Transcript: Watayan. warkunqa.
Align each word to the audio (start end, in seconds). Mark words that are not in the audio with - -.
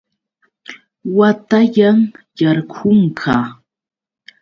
Watayan. 1.17 1.99
warkunqa. 2.39 3.35